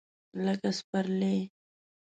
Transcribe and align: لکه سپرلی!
لکه 0.45 0.69
سپرلی! 0.79 1.37